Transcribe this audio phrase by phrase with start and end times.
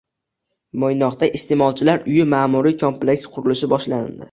[0.83, 4.19] Mo‘ynoqda iste’molchilar uyi ma’muriy kompleksi qurilishi boshlandi